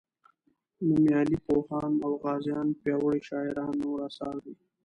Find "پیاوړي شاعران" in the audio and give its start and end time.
2.81-3.73